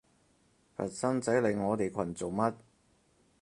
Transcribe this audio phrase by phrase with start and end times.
[0.75, 2.55] 佛山仔嚟我哋群做乜？